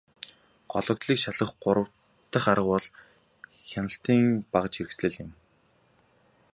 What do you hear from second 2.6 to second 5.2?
бол хяналтын багажхэрэгслэл